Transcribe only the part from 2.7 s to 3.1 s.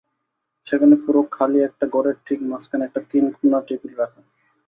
একটা